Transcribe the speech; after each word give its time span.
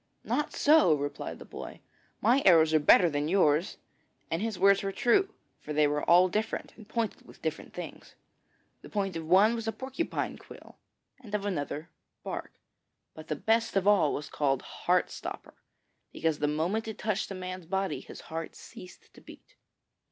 'Not 0.23 0.51
so,' 0.51 0.95
replied 0.95 1.37
the 1.37 1.45
boy. 1.45 1.79
'My 2.21 2.41
arrows 2.43 2.73
are 2.73 2.79
better 2.79 3.07
than 3.07 3.27
yours.' 3.27 3.77
And 4.31 4.41
his 4.41 4.57
words 4.57 4.81
were 4.81 4.91
true, 4.91 5.35
for 5.59 5.73
they 5.73 5.85
were 5.85 6.01
all 6.03 6.27
different, 6.27 6.73
and 6.75 6.89
pointed 6.89 7.27
with 7.27 7.43
different 7.43 7.75
things. 7.75 8.15
The 8.81 8.89
point 8.89 9.15
of 9.15 9.27
one 9.27 9.53
was 9.53 9.67
a 9.67 9.71
porcupine 9.71 10.39
quill, 10.39 10.79
and 11.19 11.35
of 11.35 11.45
another 11.45 11.91
bark, 12.23 12.51
but 13.13 13.27
the 13.27 13.35
best 13.35 13.75
of 13.75 13.87
all 13.87 14.11
was 14.11 14.27
called 14.27 14.63
Heart 14.63 15.11
stopper, 15.11 15.53
because 16.11 16.39
the 16.39 16.47
moment 16.47 16.87
it 16.87 16.97
touched 16.97 17.29
a 17.29 17.35
man's 17.35 17.67
body 17.67 17.99
his 17.99 18.21
heart 18.21 18.55
ceased 18.55 19.13
to 19.13 19.21
beat. 19.21 19.53